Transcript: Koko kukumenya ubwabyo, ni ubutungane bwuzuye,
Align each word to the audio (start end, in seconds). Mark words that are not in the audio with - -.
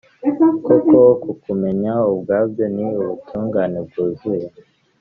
Koko 0.65 0.97
kukumenya 1.23 1.93
ubwabyo, 2.13 2.65
ni 2.75 2.85
ubutungane 3.01 3.77
bwuzuye, 3.87 4.47